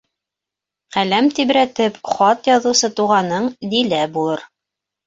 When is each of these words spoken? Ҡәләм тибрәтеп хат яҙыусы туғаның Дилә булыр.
Ҡәләм 0.95 1.27
тибрәтеп 1.41 2.01
хат 2.15 2.51
яҙыусы 2.53 2.93
туғаның 3.03 3.49
Дилә 3.77 4.07
булыр. 4.19 4.49